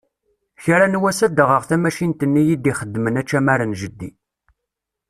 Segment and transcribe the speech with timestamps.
[0.63, 4.09] Kra n wass ad d-aɣeɣ tamacint-nni i d-ixeddmen acamar n jeddi.